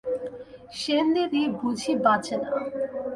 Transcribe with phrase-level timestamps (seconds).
[0.73, 2.49] সেনদিদি বুঝি বাঁচে না।